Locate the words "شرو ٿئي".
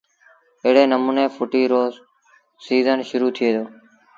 3.09-3.49